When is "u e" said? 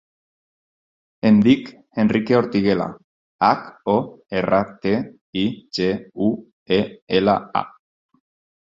6.31-6.83